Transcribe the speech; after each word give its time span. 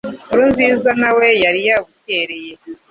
Nkurunziza 0.27 0.91
nawe 1.01 1.25
yari 1.43 1.61
yabukereye 1.67 2.51